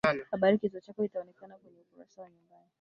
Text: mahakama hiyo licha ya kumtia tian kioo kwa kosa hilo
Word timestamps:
mahakama 0.03 0.47
hiyo 0.47 0.59
licha 0.73 0.87
ya 0.91 0.93
kumtia 0.95 1.11
tian 1.21 1.33
kioo 1.33 1.47
kwa 1.47 2.05
kosa 2.05 2.23
hilo 2.25 2.55